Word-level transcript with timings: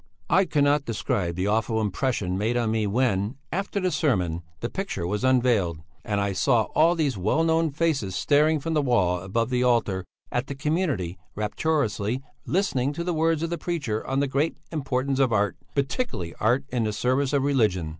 I 0.31 0.45
cannot 0.45 0.83
describe 0.85 1.35
the 1.35 1.45
awful 1.45 1.79
impression 1.79 2.35
made 2.35 2.57
on 2.57 2.71
me 2.71 2.87
when, 2.87 3.35
after 3.51 3.79
the 3.79 3.91
sermon, 3.91 4.41
the 4.59 4.67
picture 4.67 5.05
was 5.05 5.23
unveiled, 5.23 5.83
and 6.03 6.19
I 6.19 6.33
saw 6.33 6.63
all 6.73 6.95
these 6.95 7.19
well 7.19 7.43
known 7.43 7.69
faces 7.69 8.15
staring 8.15 8.59
from 8.59 8.73
the 8.73 8.81
wall 8.81 9.19
above 9.19 9.51
the 9.51 9.61
altar 9.61 10.03
at 10.31 10.47
the 10.47 10.55
community 10.55 11.19
rapturously 11.35 12.23
listening 12.47 12.93
to 12.93 13.03
the 13.03 13.13
words 13.13 13.43
of 13.43 13.51
the 13.51 13.59
preacher 13.59 14.03
on 14.07 14.21
the 14.21 14.27
great 14.27 14.57
importance 14.71 15.19
of 15.19 15.31
art, 15.31 15.55
particularly 15.75 16.33
art 16.39 16.63
in 16.69 16.85
the 16.85 16.93
service 16.93 17.31
of 17.31 17.43
religion. 17.43 17.89